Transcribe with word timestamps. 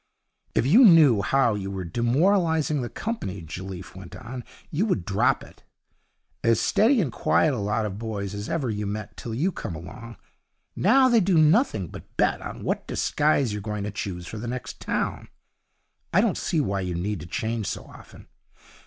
'If 0.55 0.65
you 0.65 0.83
knew 0.83 1.21
how 1.21 1.53
you 1.53 1.69
were 1.69 1.83
demoralizing 1.83 2.81
the 2.81 2.89
company,' 2.89 3.43
Jelliffe 3.43 3.95
went 3.95 4.15
on, 4.15 4.43
'you 4.71 4.87
would 4.87 5.05
drop 5.05 5.43
it. 5.43 5.61
As 6.43 6.59
steady 6.59 6.99
and 6.99 7.11
quiet 7.11 7.53
a 7.53 7.59
lot 7.59 7.85
of 7.85 7.99
boys 7.99 8.33
as 8.33 8.49
ever 8.49 8.71
you 8.71 8.87
met 8.87 9.15
till 9.15 9.35
you 9.35 9.51
came 9.51 9.75
along. 9.75 10.15
Now 10.75 11.07
they 11.07 11.19
do 11.19 11.37
nothing 11.37 11.85
but 11.85 12.17
bet 12.17 12.41
on 12.41 12.63
what 12.63 12.87
disguise 12.87 13.53
you're 13.53 13.61
going 13.61 13.83
to 13.83 13.91
choose 13.91 14.25
for 14.25 14.39
the 14.39 14.47
next 14.47 14.79
town. 14.79 15.27
I 16.11 16.19
don't 16.19 16.35
see 16.35 16.59
why 16.59 16.81
you 16.81 16.95
need 16.95 17.19
to 17.19 17.27
change 17.27 17.67
so 17.67 17.83
often. 17.83 18.25